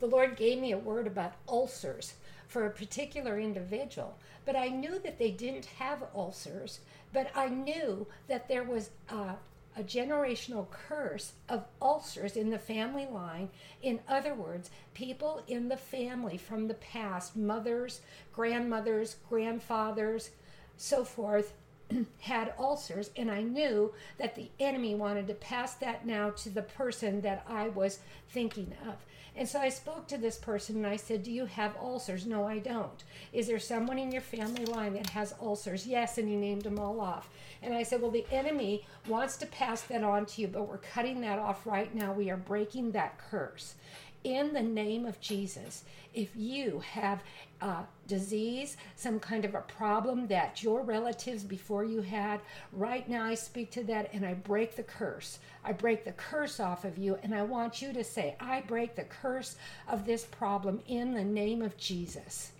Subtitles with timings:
[0.00, 2.14] The Lord gave me a word about ulcers
[2.46, 6.80] for a particular individual, but I knew that they didn't have ulcers
[7.12, 9.34] but I knew that there was a,
[9.76, 13.50] a generational curse of ulcers in the family line.
[13.82, 18.00] In other words, people in the family from the past, mothers,
[18.32, 20.30] grandmothers, grandfathers,
[20.76, 21.54] so forth,
[22.20, 26.62] had ulcers, and I knew that the enemy wanted to pass that now to the
[26.62, 28.96] person that I was thinking of.
[29.38, 32.26] And so I spoke to this person and I said, Do you have ulcers?
[32.26, 33.04] No, I don't.
[33.32, 35.86] Is there someone in your family line that has ulcers?
[35.86, 37.30] Yes, and he named them all off.
[37.62, 40.78] And I said, Well, the enemy wants to pass that on to you, but we're
[40.78, 42.12] cutting that off right now.
[42.12, 43.76] We are breaking that curse
[44.24, 47.22] in the name of Jesus, if you have
[47.60, 52.40] a disease, some kind of a problem that your relatives before you had,
[52.72, 55.38] right now I speak to that and I break the curse.
[55.64, 58.96] I break the curse off of you, and I want you to say, I break
[58.96, 59.56] the curse
[59.88, 62.52] of this problem in the name of Jesus.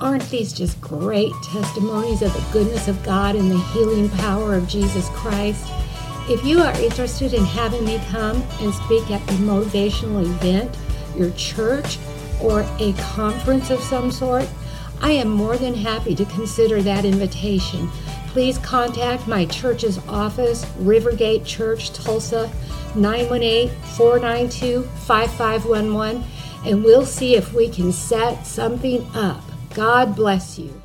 [0.00, 4.68] Aren't these just great testimonies of the goodness of God and the healing power of
[4.68, 5.66] Jesus Christ?
[6.30, 10.76] If you are interested in having me come and speak at a motivational event,
[11.16, 11.98] your church,
[12.42, 14.46] or a conference of some sort,
[15.00, 17.88] I am more than happy to consider that invitation.
[18.26, 22.52] Please contact my church's office, Rivergate Church, Tulsa,
[22.94, 26.24] 918 492 5511,
[26.66, 29.42] and we'll see if we can set something up.
[29.72, 30.78] God bless you.